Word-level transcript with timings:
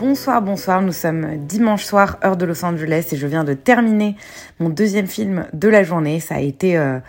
Bonsoir, 0.00 0.40
bonsoir, 0.40 0.80
nous 0.80 0.94
sommes 0.94 1.36
dimanche 1.46 1.84
soir, 1.84 2.16
heure 2.24 2.38
de 2.38 2.46
Los 2.46 2.64
Angeles, 2.64 3.08
et 3.12 3.16
je 3.16 3.26
viens 3.26 3.44
de 3.44 3.52
terminer 3.52 4.16
mon 4.58 4.70
deuxième 4.70 5.06
film 5.06 5.46
de 5.52 5.68
la 5.68 5.82
journée. 5.82 6.20
Ça 6.20 6.36
a 6.36 6.40
été 6.40 6.78
euh, 6.78 7.00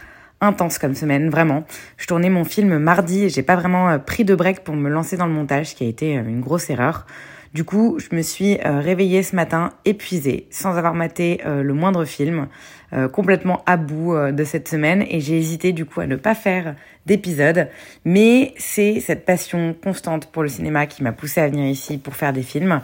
intense 0.42 0.78
comme 0.78 0.94
semaine, 0.94 1.30
vraiment. 1.30 1.64
Je 1.96 2.06
tournais 2.06 2.30
mon 2.30 2.44
film 2.44 2.80
mardi 2.80 3.24
et 3.24 3.30
j'ai 3.30 3.44
pas 3.44 3.56
vraiment 3.56 3.92
euh, 3.92 3.98
pris 3.98 4.26
de 4.26 4.36
break 4.36 4.66
pour 4.66 4.76
me 4.76 4.90
lancer 4.90 5.16
dans 5.16 5.26
le 5.26 5.32
montage, 5.32 5.68
ce 5.68 5.76
qui 5.76 5.86
a 5.86 5.88
été 5.88 6.18
euh, 6.18 6.24
une 6.24 6.42
grosse 6.42 6.70
erreur. 6.70 7.06
Du 7.54 7.66
coup, 7.66 8.00
je 8.00 8.16
me 8.16 8.22
suis 8.22 8.58
euh, 8.66 8.80
réveillée 8.80 9.24
ce 9.24 9.36
matin 9.36 9.72
épuisée, 9.84 10.48
sans 10.52 10.78
avoir 10.78 10.94
maté 10.94 11.42
euh, 11.46 11.64
le 11.64 11.74
moindre 11.74 12.06
film, 12.06 12.48
euh, 12.94 13.10
complètement 13.10 13.62
à 13.66 13.76
bout 13.76 14.16
de 14.16 14.44
cette 14.46 14.70
semaine, 14.70 15.04
et 15.10 15.20
j'ai 15.20 15.38
hésité 15.38 15.74
du 15.74 15.86
coup 15.86 16.00
à 16.00 16.08
ne 16.08 16.16
pas 16.16 16.34
faire 16.34 16.76
d'épisode. 17.06 17.68
Mais 18.06 18.54
c'est 18.58 19.02
cette 19.02 19.26
passion 19.26 19.76
constante 19.84 20.28
pour 20.28 20.44
le 20.44 20.50
cinéma 20.50 20.86
qui 20.86 21.04
m'a 21.04 21.12
poussée 21.12 21.42
à 21.42 21.50
venir 21.50 21.66
ici 21.66 21.98
pour 21.98 22.16
faire 22.16 22.32
des 22.32 22.42
films, 22.42 22.80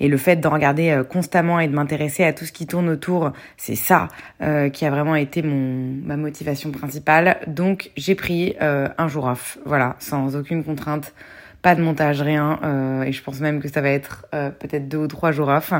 et 0.00 0.08
le 0.08 0.16
fait 0.18 0.36
d'en 0.36 0.50
regarder 0.50 1.00
constamment 1.08 1.58
et 1.58 1.68
de 1.68 1.74
m'intéresser 1.74 2.24
à 2.24 2.34
tout 2.34 2.44
ce 2.44 2.52
qui 2.52 2.66
tourne 2.66 2.90
autour, 2.90 3.32
c'est 3.56 3.74
ça 3.74 4.08
euh, 4.42 4.68
qui 4.68 4.84
a 4.84 4.90
vraiment 4.90 5.14
été 5.14 5.42
mon 5.42 5.94
ma 6.04 6.16
motivation 6.16 6.70
principale. 6.70 7.38
Donc 7.46 7.90
j'ai 7.96 8.14
pris 8.14 8.56
euh, 8.60 8.88
un 8.98 9.08
jour 9.08 9.24
off, 9.26 9.58
voilà, 9.64 9.96
sans 9.98 10.36
aucune 10.36 10.64
contrainte 10.64 11.14
pas 11.62 11.74
de 11.74 11.82
montage, 11.82 12.22
rien. 12.22 12.58
euh, 12.62 13.02
et 13.02 13.12
je 13.12 13.22
pense 13.22 13.40
même 13.40 13.60
que 13.60 13.68
ça 13.68 13.80
va 13.80 13.90
être 13.90 14.26
euh, 14.34 14.50
peut-être 14.50 14.88
deux 14.88 14.98
ou 14.98 15.06
trois 15.08 15.32
jours 15.32 15.48
off. 15.48 15.72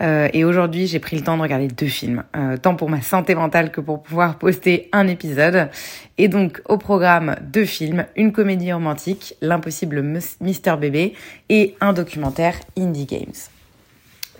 Euh, 0.00 0.28
et 0.32 0.44
aujourd'hui, 0.44 0.86
j'ai 0.86 1.00
pris 1.00 1.16
le 1.16 1.22
temps 1.22 1.36
de 1.36 1.42
regarder 1.42 1.66
deux 1.66 1.88
films, 1.88 2.22
euh, 2.36 2.56
tant 2.56 2.76
pour 2.76 2.88
ma 2.88 3.02
santé 3.02 3.34
mentale 3.34 3.72
que 3.72 3.80
pour 3.80 4.00
pouvoir 4.00 4.38
poster 4.38 4.88
un 4.92 5.08
épisode. 5.08 5.70
Et 6.18 6.28
donc, 6.28 6.62
au 6.66 6.78
programme, 6.78 7.34
deux 7.42 7.64
films, 7.64 8.06
une 8.14 8.30
comédie 8.30 8.72
romantique, 8.72 9.34
L'impossible 9.40 10.00
Mister 10.40 10.76
Bébé, 10.78 11.14
et 11.48 11.74
un 11.80 11.92
documentaire 11.92 12.54
Indie 12.78 13.06
Games. 13.06 13.34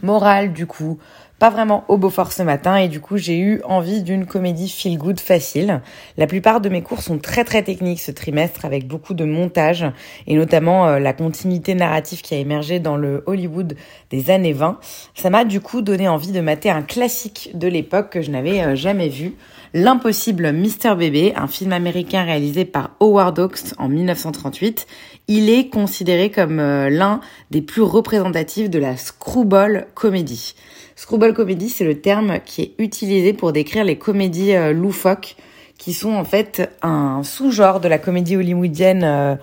Morale, 0.01 0.53
du 0.53 0.67
coup, 0.67 1.01
pas 1.39 1.51
vraiment 1.51 1.85
au 1.89 1.97
Beaufort 1.97 2.33
ce 2.33 2.43
matin 2.43 2.77
et 2.77 2.89
du 2.89 3.01
coup 3.01 3.17
j'ai 3.17 3.39
eu 3.39 3.61
envie 3.65 4.03
d'une 4.03 4.27
comédie 4.27 4.69
feel 4.69 4.99
good 4.99 5.21
facile. 5.21 5.81
La 6.17 6.27
plupart 6.27 6.61
de 6.61 6.69
mes 6.69 6.83
cours 6.83 7.01
sont 7.01 7.19
très 7.19 7.45
très 7.45 7.63
techniques 7.63 8.01
ce 8.01 8.11
trimestre 8.11 8.65
avec 8.65 8.87
beaucoup 8.87 9.15
de 9.15 9.25
montage 9.25 9.87
et 10.27 10.35
notamment 10.35 10.89
euh, 10.89 10.99
la 10.99 11.13
continuité 11.13 11.75
narrative 11.75 12.23
qui 12.23 12.35
a 12.35 12.39
émergé 12.39 12.81
dans 12.81 12.97
le 12.97 13.23
Hollywood 13.27 13.77
des 14.11 14.31
années 14.31 14.53
20. 14.53 14.81
Ça 15.15 15.31
m'a 15.31 15.45
du 15.45 15.61
coup 15.61 15.81
donné 15.81 16.09
envie 16.09 16.33
de 16.33 16.41
mater 16.41 16.71
un 16.71 16.83
classique 16.83 17.51
de 17.55 17.69
l'époque 17.69 18.11
que 18.11 18.23
je 18.23 18.31
n'avais 18.31 18.61
euh, 18.63 18.75
jamais 18.75 19.09
vu. 19.09 19.35
L'impossible 19.75 20.53
Mister 20.53 20.95
Bébé, 20.95 21.35
un 21.37 21.47
film 21.47 21.73
américain 21.73 22.25
réalisé 22.25 22.65
par 22.65 22.93
Howard 23.01 23.39
Hawks 23.39 23.75
en 23.77 23.89
1938. 23.89 24.87
Il 25.29 25.51
est 25.51 25.69
considéré 25.69 26.31
comme 26.31 26.59
euh, 26.59 26.89
l'un 26.89 27.21
des 27.51 27.61
plus 27.61 27.83
représentatifs 27.83 28.71
de 28.71 28.79
la 28.79 28.97
screwball 28.97 29.87
comédie. 29.95 30.55
Screwball 30.97 31.35
comedy, 31.35 31.69
c'est 31.69 31.85
le 31.85 32.01
terme 32.01 32.41
qui 32.45 32.63
est 32.63 32.75
utilisé 32.79 33.35
pour 33.35 33.53
décrire 33.53 33.85
les 33.85 33.99
comédies 33.99 34.55
euh, 34.55 34.73
loufoques, 34.73 35.37
qui 35.77 35.93
sont 35.93 36.15
en 36.15 36.25
fait 36.25 36.71
un 36.81 37.23
sous-genre 37.23 37.81
de 37.81 37.89
la 37.89 37.99
comédie 37.99 38.37
hollywoodienne 38.37 39.05
euh, 39.05 39.37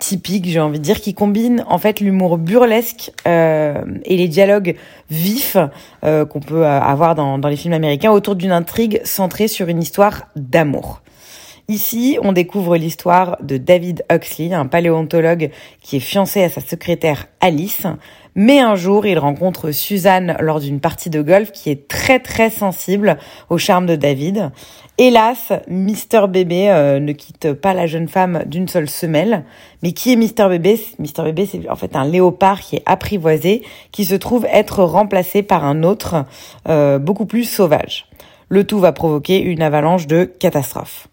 typique, 0.00 0.46
j'ai 0.46 0.58
envie 0.58 0.78
de 0.78 0.84
dire, 0.84 1.00
qui 1.00 1.14
combine 1.14 1.64
en 1.68 1.78
fait 1.78 2.00
l'humour 2.00 2.38
burlesque 2.38 3.12
euh, 3.28 3.84
et 4.04 4.16
les 4.16 4.26
dialogues 4.26 4.74
vifs 5.10 5.56
euh, 6.02 6.24
qu'on 6.24 6.40
peut 6.40 6.64
euh, 6.64 6.80
avoir 6.80 7.14
dans, 7.14 7.38
dans 7.38 7.48
les 7.48 7.56
films 7.56 7.74
américains 7.74 8.10
autour 8.10 8.34
d'une 8.34 8.50
intrigue 8.50 9.00
centrée 9.04 9.46
sur 9.46 9.68
une 9.68 9.80
histoire 9.80 10.22
d'amour. 10.34 11.02
Ici, 11.70 12.18
on 12.20 12.32
découvre 12.32 12.76
l'histoire 12.76 13.36
de 13.42 13.56
David 13.56 14.04
Huxley, 14.10 14.52
un 14.52 14.66
paléontologue 14.66 15.52
qui 15.80 15.98
est 15.98 16.00
fiancé 16.00 16.42
à 16.42 16.48
sa 16.48 16.60
secrétaire 16.60 17.28
Alice. 17.40 17.86
Mais 18.34 18.58
un 18.58 18.74
jour, 18.74 19.06
il 19.06 19.20
rencontre 19.20 19.70
Suzanne 19.70 20.36
lors 20.40 20.58
d'une 20.58 20.80
partie 20.80 21.10
de 21.10 21.22
golf 21.22 21.52
qui 21.52 21.70
est 21.70 21.86
très 21.86 22.18
très 22.18 22.50
sensible 22.50 23.18
au 23.50 23.58
charme 23.58 23.86
de 23.86 23.94
David. 23.94 24.50
Hélas, 24.98 25.52
Mister 25.68 26.22
Bébé 26.28 26.70
euh, 26.70 26.98
ne 26.98 27.12
quitte 27.12 27.52
pas 27.52 27.72
la 27.72 27.86
jeune 27.86 28.08
femme 28.08 28.42
d'une 28.46 28.66
seule 28.66 28.90
semelle. 28.90 29.44
Mais 29.84 29.92
qui 29.92 30.12
est 30.12 30.16
Mister 30.16 30.48
Bébé? 30.48 30.80
Mister 30.98 31.22
Bébé, 31.22 31.46
c'est 31.46 31.70
en 31.70 31.76
fait 31.76 31.94
un 31.94 32.04
léopard 32.04 32.62
qui 32.62 32.74
est 32.74 32.82
apprivoisé, 32.84 33.62
qui 33.92 34.04
se 34.04 34.16
trouve 34.16 34.44
être 34.50 34.82
remplacé 34.82 35.44
par 35.44 35.64
un 35.64 35.84
autre 35.84 36.24
euh, 36.68 36.98
beaucoup 36.98 37.26
plus 37.26 37.44
sauvage. 37.44 38.08
Le 38.48 38.64
tout 38.64 38.80
va 38.80 38.90
provoquer 38.90 39.40
une 39.40 39.62
avalanche 39.62 40.08
de 40.08 40.24
catastrophes 40.24 41.06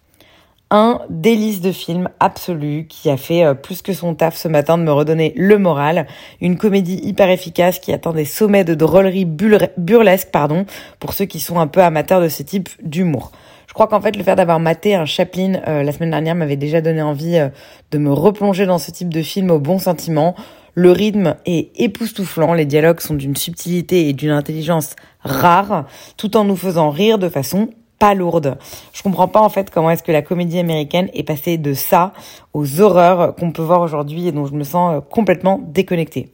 un 0.69 1.00
délice 1.09 1.61
de 1.61 1.72
film 1.72 2.09
absolu 2.19 2.88
qui 2.89 3.09
a 3.09 3.17
fait 3.17 3.45
euh, 3.45 3.53
plus 3.53 3.81
que 3.81 3.94
son 3.94 4.16
taf 4.16 4.35
ce 4.35 4.47
matin 4.47 4.78
de 4.78 4.83
me 4.83 4.91
redonner 4.91 5.33
le 5.38 5.57
moral. 5.57 6.07
Une 6.41 6.57
comédie 6.57 7.00
hyper 7.03 7.29
efficace 7.29 7.79
qui 7.79 7.94
atteint 7.94 8.13
des 8.13 8.25
sommets 8.25 8.66
de 8.66 8.73
drôlerie 8.73 9.25
bur- 9.25 9.69
burlesque, 9.78 10.29
pardon, 10.31 10.66
pour 11.00 11.13
ceux 11.13 11.25
qui 11.25 11.39
sont 11.39 11.59
un 11.59 11.67
peu 11.67 11.81
amateurs 11.81 12.22
de 12.22 12.28
ce 12.28 12.44
type 12.44 12.69
d'humour. 12.83 13.31
Je 13.67 13.73
crois 13.73 13.88
qu'en 13.88 14.01
fait, 14.01 14.16
le 14.16 14.23
fait 14.23 14.35
d'avoir 14.35 14.59
maté 14.59 14.95
un 14.95 15.05
Chaplin 15.05 15.61
euh, 15.67 15.83
la 15.83 15.91
semaine 15.91 16.09
dernière 16.09 16.35
m'avait 16.35 16.55
déjà 16.55 16.81
donné 16.81 17.01
envie 17.01 17.38
euh, 17.38 17.49
de 17.91 17.97
me 17.97 18.11
replonger 18.11 18.66
dans 18.66 18.79
ce 18.79 18.91
type 18.91 19.13
de 19.13 19.22
film 19.22 19.51
au 19.51 19.59
bon 19.59 19.79
sentiment. 19.79 20.35
Le 20.73 20.91
rythme 20.91 21.35
est 21.45 21.72
époustouflant, 21.79 22.53
les 22.53 22.66
dialogues 22.66 22.99
sont 22.99 23.16
d'une 23.16 23.35
subtilité 23.35 24.09
et 24.09 24.13
d'une 24.13 24.29
intelligence 24.29 24.95
rare, 25.22 25.85
tout 26.17 26.38
en 26.38 26.44
nous 26.44 26.55
faisant 26.55 26.91
rire 26.91 27.17
de 27.17 27.29
façon 27.29 27.69
pas 28.00 28.13
lourde. 28.13 28.58
Je 28.94 29.02
comprends 29.03 29.28
pas 29.28 29.41
en 29.41 29.50
fait 29.50 29.69
comment 29.69 29.90
est-ce 29.91 30.03
que 30.03 30.12
la 30.12 30.22
comédie 30.22 30.59
américaine 30.59 31.09
est 31.13 31.24
passée 31.24 31.58
de 31.58 31.74
ça 31.74 32.13
aux 32.53 32.81
horreurs 32.81 33.35
qu'on 33.35 33.52
peut 33.52 33.62
voir 33.62 33.81
aujourd'hui 33.81 34.28
et 34.28 34.31
dont 34.31 34.46
je 34.46 34.53
me 34.53 34.63
sens 34.63 34.96
euh, 34.96 35.02
complètement 35.02 35.59
déconnectée. 35.63 36.30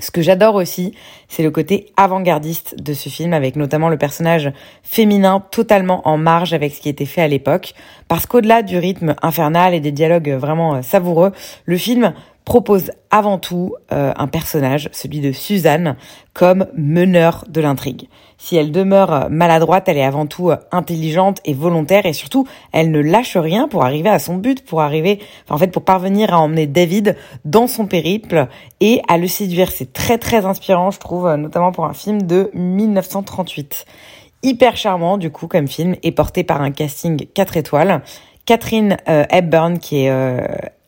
Ce 0.00 0.10
que 0.10 0.22
j'adore 0.22 0.54
aussi, 0.54 0.94
c'est 1.28 1.42
le 1.42 1.50
côté 1.50 1.92
avant-gardiste 1.96 2.82
de 2.82 2.94
ce 2.94 3.10
film, 3.10 3.34
avec 3.34 3.54
notamment 3.56 3.90
le 3.90 3.98
personnage 3.98 4.50
féminin 4.82 5.44
totalement 5.50 6.08
en 6.08 6.16
marge 6.16 6.54
avec 6.54 6.72
ce 6.72 6.80
qui 6.80 6.88
était 6.88 7.04
fait 7.04 7.20
à 7.20 7.28
l'époque. 7.28 7.74
Parce 8.08 8.24
qu'au-delà 8.24 8.62
du 8.62 8.78
rythme 8.78 9.14
infernal 9.20 9.74
et 9.74 9.80
des 9.80 9.92
dialogues 9.92 10.30
vraiment 10.30 10.76
euh, 10.76 10.82
savoureux, 10.82 11.32
le 11.66 11.76
film 11.76 12.14
propose 12.44 12.90
avant 13.10 13.38
tout 13.38 13.74
euh, 13.92 14.12
un 14.16 14.26
personnage, 14.26 14.88
celui 14.92 15.20
de 15.20 15.32
Suzanne, 15.32 15.96
comme 16.32 16.66
meneur 16.76 17.44
de 17.48 17.60
l'intrigue. 17.60 18.08
Si 18.38 18.56
elle 18.56 18.72
demeure 18.72 19.28
maladroite, 19.30 19.88
elle 19.88 19.98
est 19.98 20.04
avant 20.04 20.26
tout 20.26 20.50
intelligente 20.72 21.40
et 21.44 21.52
volontaire 21.52 22.06
et 22.06 22.12
surtout, 22.12 22.46
elle 22.72 22.90
ne 22.90 23.00
lâche 23.00 23.36
rien 23.36 23.68
pour 23.68 23.84
arriver 23.84 24.08
à 24.08 24.18
son 24.18 24.36
but, 24.36 24.64
pour 24.64 24.80
arriver, 24.80 25.18
enfin, 25.44 25.56
en 25.56 25.58
fait, 25.58 25.68
pour 25.68 25.84
parvenir 25.84 26.32
à 26.32 26.40
emmener 26.40 26.66
David 26.66 27.16
dans 27.44 27.66
son 27.66 27.86
périple 27.86 28.48
et 28.80 29.02
à 29.08 29.18
le 29.18 29.26
séduire. 29.26 29.70
C'est 29.70 29.92
très 29.92 30.16
très 30.16 30.46
inspirant, 30.46 30.90
je 30.90 30.98
trouve, 30.98 31.30
notamment 31.34 31.72
pour 31.72 31.84
un 31.84 31.94
film 31.94 32.22
de 32.22 32.50
1938. 32.54 33.84
Hyper 34.42 34.76
charmant, 34.76 35.18
du 35.18 35.30
coup, 35.30 35.46
comme 35.46 35.68
film, 35.68 35.96
et 36.02 36.12
porté 36.12 36.44
par 36.44 36.62
un 36.62 36.70
casting 36.70 37.26
4 37.34 37.58
étoiles. 37.58 38.02
Catherine 38.46 38.96
euh, 39.08 39.24
Hepburn, 39.30 39.78
qui 39.78 40.04
est 40.04 40.10
euh, 40.10 40.40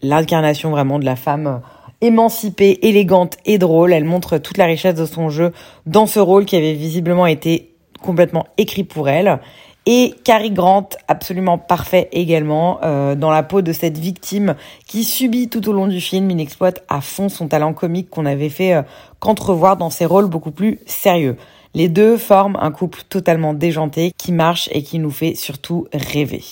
l'incarnation 0.02 0.70
vraiment 0.70 0.98
de 0.98 1.04
la 1.04 1.16
femme 1.16 1.60
émancipée, 2.00 2.80
élégante 2.82 3.36
et 3.46 3.58
drôle. 3.58 3.92
Elle 3.92 4.04
montre 4.04 4.38
toute 4.38 4.58
la 4.58 4.66
richesse 4.66 4.96
de 4.96 5.06
son 5.06 5.30
jeu 5.30 5.52
dans 5.86 6.06
ce 6.06 6.18
rôle 6.18 6.44
qui 6.44 6.56
avait 6.56 6.74
visiblement 6.74 7.26
été 7.26 7.74
complètement 8.02 8.46
écrit 8.58 8.84
pour 8.84 9.08
elle. 9.08 9.38
Et 9.84 10.14
Cary 10.22 10.52
Grant, 10.52 10.90
absolument 11.08 11.58
parfait 11.58 12.08
également, 12.12 12.78
euh, 12.84 13.16
dans 13.16 13.30
la 13.30 13.42
peau 13.42 13.62
de 13.62 13.72
cette 13.72 13.98
victime 13.98 14.54
qui 14.86 15.02
subit 15.02 15.48
tout 15.48 15.68
au 15.68 15.72
long 15.72 15.88
du 15.88 16.00
film. 16.00 16.30
Il 16.30 16.40
exploite 16.40 16.84
à 16.88 17.00
fond 17.00 17.28
son 17.28 17.48
talent 17.48 17.72
comique 17.72 18.08
qu'on 18.08 18.26
avait 18.26 18.48
fait 18.48 18.74
euh, 18.74 18.82
qu'entrevoir 19.18 19.76
dans 19.76 19.90
ses 19.90 20.06
rôles 20.06 20.28
beaucoup 20.28 20.52
plus 20.52 20.78
sérieux. 20.86 21.36
Les 21.74 21.88
deux 21.88 22.16
forment 22.16 22.58
un 22.60 22.70
couple 22.70 23.00
totalement 23.08 23.54
déjanté 23.54 24.12
qui 24.16 24.30
marche 24.30 24.68
et 24.72 24.82
qui 24.82 25.00
nous 25.00 25.10
fait 25.10 25.34
surtout 25.34 25.88
rêver. 25.92 26.42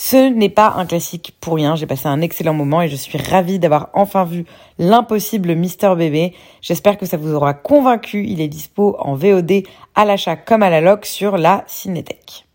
Ce 0.00 0.28
n'est 0.32 0.48
pas 0.48 0.74
un 0.76 0.86
classique 0.86 1.34
pour 1.40 1.56
rien, 1.56 1.74
j'ai 1.74 1.86
passé 1.86 2.06
un 2.06 2.20
excellent 2.20 2.54
moment 2.54 2.80
et 2.80 2.88
je 2.88 2.94
suis 2.94 3.18
ravie 3.18 3.58
d'avoir 3.58 3.90
enfin 3.94 4.24
vu 4.24 4.44
l'impossible 4.78 5.56
Mister 5.56 5.92
Bébé. 5.96 6.34
J'espère 6.62 6.98
que 6.98 7.04
ça 7.04 7.16
vous 7.16 7.34
aura 7.34 7.52
convaincu, 7.52 8.24
il 8.24 8.40
est 8.40 8.46
dispo 8.46 8.94
en 9.00 9.16
VOD 9.16 9.64
à 9.96 10.04
l'achat 10.04 10.36
comme 10.36 10.62
à 10.62 10.70
la 10.70 10.80
loc 10.80 11.04
sur 11.04 11.36
la 11.36 11.64
Cinétech. 11.66 12.46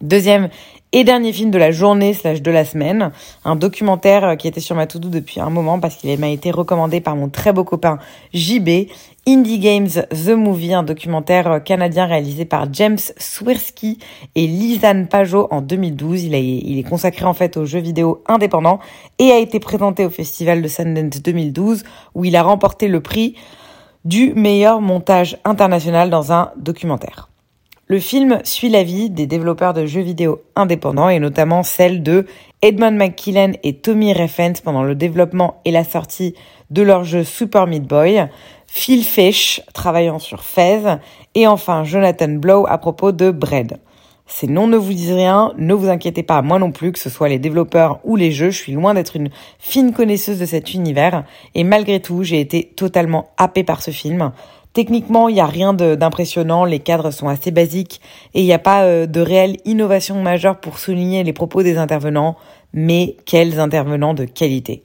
Deuxième 0.00 0.48
Et 0.94 1.04
dernier 1.04 1.32
film 1.32 1.50
de 1.50 1.56
la 1.56 1.70
journée 1.70 2.12
slash 2.12 2.42
de 2.42 2.50
la 2.50 2.66
semaine, 2.66 3.12
un 3.46 3.56
documentaire 3.56 4.24
euh, 4.24 4.36
qui 4.36 4.46
était 4.46 4.60
sur 4.60 4.76
ma 4.76 4.86
to-do 4.86 5.08
depuis 5.08 5.40
un 5.40 5.48
moment 5.48 5.80
parce 5.80 5.96
qu'il 5.96 6.18
m'a 6.20 6.28
été 6.28 6.50
recommandé 6.50 7.00
par 7.00 7.16
mon 7.16 7.30
très 7.30 7.54
beau 7.54 7.64
copain 7.64 7.98
JB. 8.34 8.90
Indie 9.26 9.58
Games 9.58 9.88
The 10.10 10.30
Movie, 10.36 10.74
un 10.74 10.82
documentaire 10.82 11.50
euh, 11.50 11.58
canadien 11.60 12.04
réalisé 12.04 12.44
par 12.44 12.70
James 12.74 12.98
Swirsky 13.16 14.00
et 14.34 14.46
Lisanne 14.46 15.08
Pajot 15.08 15.48
en 15.50 15.62
2012. 15.62 16.24
Il, 16.24 16.34
il 16.34 16.78
est 16.78 16.86
consacré 16.86 17.24
en 17.24 17.32
fait 17.32 17.56
aux 17.56 17.64
jeux 17.64 17.80
vidéo 17.80 18.22
indépendants 18.26 18.78
et 19.18 19.30
a 19.30 19.38
été 19.38 19.60
présenté 19.60 20.04
au 20.04 20.10
Festival 20.10 20.60
de 20.60 20.68
Sundance 20.68 21.22
2012 21.22 21.84
où 22.14 22.26
il 22.26 22.36
a 22.36 22.42
remporté 22.42 22.88
le 22.88 23.00
prix 23.00 23.34
du 24.04 24.34
meilleur 24.34 24.82
montage 24.82 25.38
international 25.46 26.10
dans 26.10 26.34
un 26.34 26.50
documentaire. 26.58 27.31
Le 27.88 27.98
film 27.98 28.38
suit 28.44 28.68
la 28.68 28.84
vie 28.84 29.10
des 29.10 29.26
développeurs 29.26 29.74
de 29.74 29.86
jeux 29.86 30.02
vidéo 30.02 30.42
indépendants 30.54 31.08
et 31.08 31.18
notamment 31.18 31.64
celle 31.64 32.02
de 32.02 32.26
Edmund 32.62 32.96
McKillen 32.96 33.56
et 33.64 33.74
Tommy 33.74 34.12
Refens 34.12 34.60
pendant 34.62 34.84
le 34.84 34.94
développement 34.94 35.60
et 35.64 35.72
la 35.72 35.82
sortie 35.82 36.34
de 36.70 36.82
leur 36.82 37.02
jeu 37.02 37.24
Super 37.24 37.66
Meat 37.66 37.82
Boy, 37.82 38.28
Phil 38.68 39.02
Fish 39.02 39.60
travaillant 39.74 40.20
sur 40.20 40.44
Fez 40.44 40.98
et 41.34 41.48
enfin 41.48 41.82
Jonathan 41.82 42.28
Blow 42.28 42.66
à 42.68 42.78
propos 42.78 43.10
de 43.10 43.30
Bread. 43.32 43.78
Ces 44.34 44.46
noms 44.46 44.66
ne 44.66 44.78
vous 44.78 44.94
disent 44.94 45.12
rien, 45.12 45.52
ne 45.58 45.74
vous 45.74 45.90
inquiétez 45.90 46.22
pas, 46.22 46.40
moi 46.40 46.58
non 46.58 46.72
plus, 46.72 46.90
que 46.90 46.98
ce 46.98 47.10
soit 47.10 47.28
les 47.28 47.38
développeurs 47.38 48.00
ou 48.02 48.16
les 48.16 48.32
jeux, 48.32 48.48
je 48.48 48.56
suis 48.56 48.72
loin 48.72 48.94
d'être 48.94 49.14
une 49.14 49.28
fine 49.58 49.92
connaisseuse 49.92 50.38
de 50.38 50.46
cet 50.46 50.72
univers, 50.72 51.24
et 51.54 51.64
malgré 51.64 52.00
tout, 52.00 52.22
j'ai 52.22 52.40
été 52.40 52.72
totalement 52.74 53.28
happée 53.36 53.62
par 53.62 53.82
ce 53.82 53.90
film. 53.90 54.32
Techniquement, 54.72 55.28
il 55.28 55.34
n'y 55.34 55.40
a 55.40 55.46
rien 55.46 55.74
d'impressionnant, 55.74 56.64
les 56.64 56.78
cadres 56.78 57.10
sont 57.10 57.28
assez 57.28 57.50
basiques 57.50 58.00
et 58.32 58.40
il 58.40 58.46
n'y 58.46 58.54
a 58.54 58.58
pas 58.58 58.84
euh, 58.84 59.04
de 59.04 59.20
réelle 59.20 59.58
innovation 59.66 60.22
majeure 60.22 60.58
pour 60.58 60.78
souligner 60.78 61.24
les 61.24 61.34
propos 61.34 61.62
des 61.62 61.76
intervenants, 61.76 62.36
mais 62.72 63.16
quels 63.26 63.60
intervenants 63.60 64.14
de 64.14 64.24
qualité. 64.24 64.82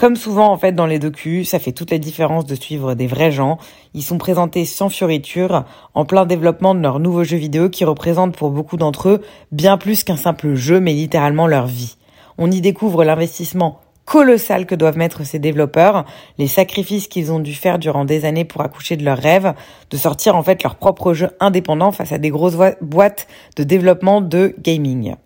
Comme 0.00 0.16
souvent 0.16 0.50
en 0.50 0.56
fait 0.56 0.72
dans 0.72 0.86
les 0.86 0.98
docus, 0.98 1.50
ça 1.50 1.58
fait 1.58 1.72
toute 1.72 1.90
la 1.90 1.98
différence 1.98 2.46
de 2.46 2.54
suivre 2.54 2.94
des 2.94 3.06
vrais 3.06 3.30
gens. 3.30 3.58
Ils 3.92 4.02
sont 4.02 4.16
présentés 4.16 4.64
sans 4.64 4.88
fioriture, 4.88 5.64
en 5.92 6.06
plein 6.06 6.24
développement 6.24 6.74
de 6.74 6.80
leur 6.80 7.00
nouveau 7.00 7.22
jeu 7.22 7.36
vidéo 7.36 7.68
qui 7.68 7.84
représente 7.84 8.34
pour 8.34 8.48
beaucoup 8.48 8.78
d'entre 8.78 9.10
eux 9.10 9.20
bien 9.52 9.76
plus 9.76 10.02
qu'un 10.02 10.16
simple 10.16 10.54
jeu, 10.54 10.80
mais 10.80 10.94
littéralement 10.94 11.46
leur 11.46 11.66
vie. 11.66 11.98
On 12.38 12.50
y 12.50 12.62
découvre 12.62 13.04
l'investissement 13.04 13.78
colossal 14.06 14.64
que 14.64 14.74
doivent 14.74 14.96
mettre 14.96 15.26
ces 15.26 15.38
développeurs, 15.38 16.06
les 16.38 16.48
sacrifices 16.48 17.06
qu'ils 17.06 17.30
ont 17.30 17.38
dû 17.38 17.52
faire 17.52 17.78
durant 17.78 18.06
des 18.06 18.24
années 18.24 18.46
pour 18.46 18.62
accoucher 18.62 18.96
de 18.96 19.04
leurs 19.04 19.18
rêves, 19.18 19.52
de 19.90 19.96
sortir 19.98 20.34
en 20.34 20.42
fait 20.42 20.62
leur 20.62 20.76
propre 20.76 21.12
jeu 21.12 21.28
indépendant 21.40 21.92
face 21.92 22.12
à 22.12 22.18
des 22.18 22.30
grosses 22.30 22.56
boîtes 22.80 23.26
de 23.56 23.64
développement 23.64 24.22
de 24.22 24.54
gaming. 24.62 25.16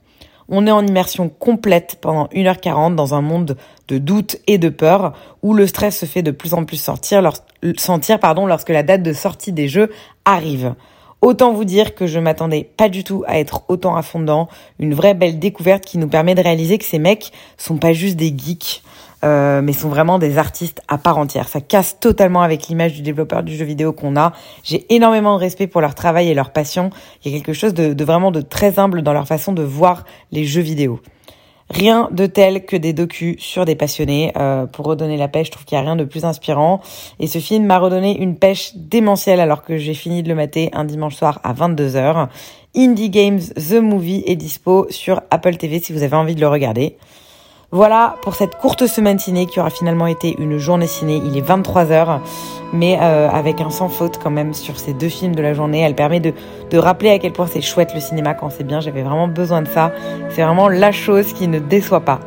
On 0.49 0.67
est 0.67 0.71
en 0.71 0.87
immersion 0.87 1.29
complète 1.29 1.99
pendant 2.01 2.27
1h40 2.27 2.95
dans 2.95 3.15
un 3.15 3.23
monde 3.23 3.57
de 3.89 3.99
doute 3.99 4.37
et 4.47 4.59
de 4.59 4.69
peur 4.69 5.15
où 5.43 5.55
le 5.55 5.67
stress 5.67 5.99
se 5.99 6.07
fait 6.07 6.23
de 6.23 6.31
plus 6.31 6.55
en 6.55 6.65
plus 6.65 6.77
sentir 6.77 7.23
lorsque 7.23 8.69
la 8.69 8.83
date 8.83 9.03
de 9.03 9.13
sortie 9.13 9.53
des 9.53 9.69
jeux 9.69 9.91
arrive. 10.25 10.75
Autant 11.25 11.55
vous 11.55 11.65
dire 11.65 11.95
que 11.95 12.07
je 12.07 12.19
m'attendais 12.19 12.69
pas 12.77 12.91
du 12.91 13.03
tout 13.03 13.25
à 13.27 13.39
être 13.39 13.63
autant 13.69 13.97
affondant. 13.97 14.47
Une 14.79 14.93
vraie 14.93 15.15
belle 15.15 15.39
découverte 15.39 15.83
qui 15.83 15.97
nous 15.97 16.07
permet 16.07 16.35
de 16.35 16.43
réaliser 16.43 16.77
que 16.77 16.85
ces 16.85 16.99
mecs 16.99 17.33
sont 17.57 17.79
pas 17.79 17.95
juste 17.95 18.17
des 18.17 18.27
geeks, 18.27 18.83
euh, 19.25 19.63
mais 19.63 19.73
sont 19.73 19.89
vraiment 19.89 20.19
des 20.19 20.37
artistes 20.37 20.83
à 20.87 20.99
part 20.99 21.17
entière. 21.17 21.49
Ça 21.49 21.63
casse 21.63 21.99
totalement 21.99 22.43
avec 22.43 22.69
l'image 22.69 22.93
du 22.93 23.01
développeur 23.01 23.43
du 23.43 23.57
jeu 23.57 23.65
vidéo 23.65 23.95
qu'on 23.95 24.19
a. 24.19 24.35
J'ai 24.65 24.85
énormément 24.95 25.35
de 25.37 25.41
respect 25.41 25.67
pour 25.67 25.81
leur 25.81 25.95
travail 25.95 26.29
et 26.29 26.35
leur 26.35 26.51
passion. 26.51 26.91
Il 27.25 27.33
y 27.33 27.35
a 27.35 27.39
quelque 27.39 27.55
chose 27.55 27.73
de, 27.73 27.95
de 27.95 28.05
vraiment 28.05 28.31
de 28.31 28.43
très 28.43 28.79
humble 28.79 29.01
dans 29.01 29.15
leur 29.15 29.27
façon 29.27 29.55
de 29.55 29.63
voir 29.63 30.05
les 30.31 30.45
jeux 30.45 30.61
vidéo. 30.61 31.01
Rien 31.71 32.09
de 32.13 32.27
tel 32.27 32.67
que 32.67 32.77
des 32.77 32.93
docus 32.93 33.37
sur 33.41 33.65
des 33.65 33.75
passionnés. 33.75 34.33
Euh, 34.37 34.67
pour 34.67 34.87
redonner 34.87 35.17
la 35.17 35.29
pêche, 35.29 35.47
je 35.47 35.53
trouve 35.53 35.65
qu'il 35.65 35.77
n'y 35.77 35.83
a 35.83 35.85
rien 35.85 35.97
de 35.97 36.05
plus 36.05 36.25
inspirant. 36.25 36.81
Et 37.21 37.27
ce 37.27 37.39
film 37.39 37.65
m'a 37.65 37.79
redonné 37.79 38.21
une 38.21 38.37
pêche 38.37 38.73
démentielle 38.77 39.41
alors 39.41 39.63
que 39.63 39.79
j'ai 39.79 39.95
fini 39.95 40.23
de 40.23 40.29
le 40.29 40.35
mater 40.35 40.71
un 40.73 40.85
dimanche 40.85 41.17
soir 41.17 41.41
à 41.43 41.55
22h. 41.55 42.29
Indie 42.77 43.11
Games 43.11 43.41
The 43.41 43.81
Movie 43.81 44.25
est 44.27 44.37
dispo 44.37 44.87
sur 44.91 45.23
Apple 45.31 45.57
TV 45.57 45.81
si 45.81 45.93
vous 45.93 46.03
avez 46.03 46.17
envie 46.17 46.35
de 46.35 46.41
le 46.41 46.49
regarder. 46.49 46.97
Voilà 47.75 48.15
pour 48.23 48.37
cette 48.37 48.55
courte 48.55 48.87
semaine 48.87 49.19
ciné 49.19 49.47
qui 49.47 49.59
aura 49.59 49.69
finalement 49.69 50.07
été 50.07 50.41
une 50.41 50.59
journée 50.59 50.87
ciné. 50.87 51.21
Il 51.25 51.37
est 51.37 51.45
23h, 51.45 52.21
mais 52.73 52.97
euh, 53.03 53.29
avec 53.29 53.61
un 53.61 53.69
sans 53.69 53.89
faute 53.89 54.21
quand 54.23 54.31
même 54.31 54.55
sur 54.55 54.79
ces 54.79 54.93
deux 54.93 55.09
films 55.09 55.35
de 55.35 55.43
la 55.43 55.55
journée. 55.55 55.81
Elle 55.81 55.97
permet 55.97 56.21
de, 56.21 56.33
de 56.71 56.79
rappeler 56.79 57.11
à 57.11 57.19
quel 57.19 57.33
point 57.33 57.49
c'est 57.49 57.61
chouette 57.61 57.93
le 57.93 57.99
cinéma 57.99 58.35
quand 58.35 58.49
c'est 58.51 58.63
bien. 58.63 58.79
J'avais 58.79 59.03
vraiment 59.03 59.27
besoin 59.27 59.61
de 59.61 59.67
ça. 59.67 59.91
C'est 60.31 60.45
vraiment 60.45 60.69
la 60.69 60.93
chose 60.93 61.33
qui 61.33 61.49
ne 61.49 61.59
déçoit 61.59 62.03
pas. 62.03 62.21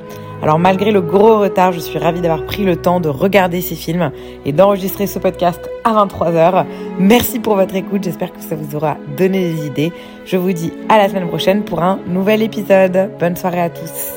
Alors 0.43 0.59
malgré 0.59 0.91
le 0.91 0.99
gros 0.99 1.39
retard, 1.39 1.71
je 1.71 1.79
suis 1.79 1.97
ravie 1.97 2.19
d'avoir 2.19 2.43
pris 2.43 2.65
le 2.65 2.75
temps 2.75 2.99
de 2.99 3.07
regarder 3.07 3.61
ces 3.61 3.75
films 3.75 4.11
et 4.43 4.51
d'enregistrer 4.51 5.07
ce 5.07 5.17
podcast 5.17 5.61
à 5.85 5.93
23h. 5.93 6.65
Merci 6.99 7.39
pour 7.39 7.55
votre 7.55 7.75
écoute, 7.75 8.03
j'espère 8.03 8.33
que 8.33 8.41
ça 8.41 8.57
vous 8.57 8.75
aura 8.75 8.97
donné 9.15 9.49
des 9.53 9.65
idées. 9.65 9.93
Je 10.25 10.35
vous 10.35 10.51
dis 10.51 10.73
à 10.89 10.97
la 10.97 11.07
semaine 11.07 11.29
prochaine 11.29 11.63
pour 11.63 11.81
un 11.81 11.99
nouvel 12.05 12.41
épisode. 12.41 13.11
Bonne 13.17 13.37
soirée 13.37 13.61
à 13.61 13.69
tous. 13.69 14.16